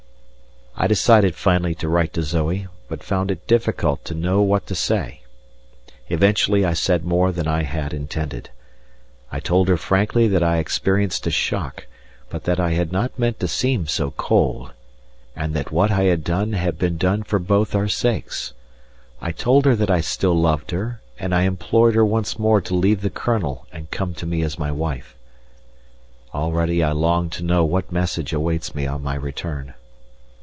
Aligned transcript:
I 0.73 0.87
decided 0.87 1.35
finally 1.35 1.75
to 1.75 1.87
write 1.89 2.11
to 2.13 2.23
Zoe, 2.23 2.65
but 2.87 3.03
found 3.03 3.29
it 3.29 3.45
difficult 3.45 4.03
to 4.05 4.15
know 4.15 4.41
what 4.41 4.65
to 4.65 4.73
say. 4.73 5.21
Eventually 6.07 6.65
I 6.65 6.73
said 6.73 7.03
more 7.05 7.31
than 7.31 7.47
I 7.47 7.63
had 7.63 7.93
intended. 7.93 8.49
I 9.31 9.39
told 9.41 9.67
her 9.67 9.77
frankly 9.77 10.27
that 10.29 10.41
I 10.41 10.57
experienced 10.57 11.27
a 11.27 11.29
shock, 11.29 11.85
but 12.29 12.45
that 12.45 12.59
I 12.59 12.71
had 12.71 12.91
not 12.91 13.19
meant 13.19 13.39
to 13.41 13.47
seem 13.47 13.85
so 13.85 14.11
cold, 14.11 14.71
and 15.35 15.53
that 15.53 15.71
what 15.71 15.91
I 15.91 16.03
had 16.05 16.23
done 16.23 16.53
had 16.53 16.79
been 16.79 16.97
done 16.97 17.21
for 17.23 17.37
both 17.37 17.75
our 17.75 17.89
sakes. 17.89 18.53
I 19.21 19.31
told 19.33 19.65
her 19.65 19.75
that 19.75 19.91
I 19.91 20.01
still 20.01 20.33
loved 20.39 20.71
her, 20.71 20.99
and 21.19 21.35
I 21.35 21.43
implored 21.43 21.93
her 21.93 22.05
once 22.05 22.39
more 22.39 22.61
to 22.61 22.73
leave 22.73 23.01
the 23.01 23.11
Colonel 23.11 23.67
and 23.71 23.91
come 23.91 24.15
to 24.15 24.25
me 24.25 24.41
as 24.41 24.57
my 24.57 24.71
wife. 24.71 25.15
Already 26.33 26.81
I 26.81 26.91
long 26.93 27.29
to 27.31 27.43
know 27.43 27.63
what 27.65 27.91
message 27.91 28.33
awaits 28.33 28.73
me 28.73 28.87
on 28.87 29.03
my 29.03 29.13
return. 29.15 29.75